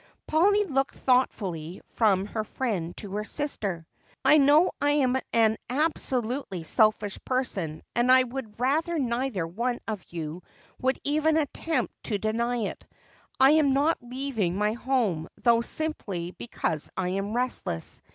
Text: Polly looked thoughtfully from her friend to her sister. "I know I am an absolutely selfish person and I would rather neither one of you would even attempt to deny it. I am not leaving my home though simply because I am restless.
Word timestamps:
Polly 0.25 0.63
looked 0.65 0.95
thoughtfully 0.95 1.79
from 1.93 2.25
her 2.25 2.43
friend 2.43 2.97
to 2.97 3.11
her 3.17 3.23
sister. 3.23 3.85
"I 4.25 4.39
know 4.39 4.71
I 4.81 4.93
am 4.93 5.15
an 5.31 5.57
absolutely 5.69 6.63
selfish 6.63 7.19
person 7.23 7.83
and 7.95 8.11
I 8.11 8.23
would 8.23 8.59
rather 8.59 8.97
neither 8.97 9.45
one 9.45 9.77
of 9.87 10.03
you 10.09 10.41
would 10.79 10.99
even 11.03 11.37
attempt 11.37 11.93
to 12.05 12.17
deny 12.17 12.63
it. 12.63 12.83
I 13.39 13.51
am 13.51 13.73
not 13.73 13.99
leaving 14.01 14.55
my 14.55 14.73
home 14.73 15.29
though 15.39 15.61
simply 15.61 16.31
because 16.31 16.89
I 16.97 17.09
am 17.09 17.35
restless. 17.35 18.01